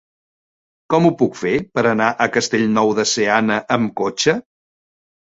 [0.93, 4.35] Com ho puc fer per anar a Castellnou de Seana amb cotxe?